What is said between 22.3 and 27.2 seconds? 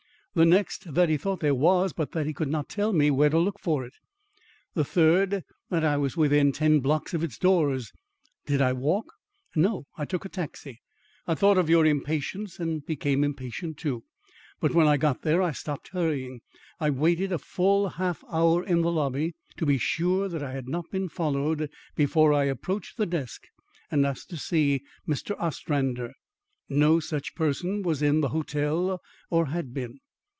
I approached the desk and asked to see Mr. Ostrander. No